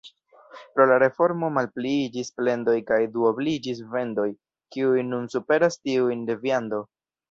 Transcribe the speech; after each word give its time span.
Pro 0.77 0.87
la 0.91 0.95
reformo 1.03 1.49
malpliiĝis 1.57 2.33
plendoj 2.41 2.75
kaj 2.89 2.99
duobliĝis 3.19 3.85
vendoj, 3.95 4.29
kiuj 4.75 5.09
nun 5.15 5.33
superas 5.39 5.83
tiujn 5.87 6.31
de 6.33 6.43
viando. 6.47 6.87